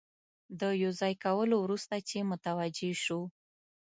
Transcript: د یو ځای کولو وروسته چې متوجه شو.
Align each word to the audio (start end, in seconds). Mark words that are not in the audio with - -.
د 0.59 0.61
یو 0.83 0.91
ځای 0.99 1.13
کولو 1.25 1.55
وروسته 1.59 1.95
چې 2.09 2.27
متوجه 2.31 2.91
شو. 3.03 3.21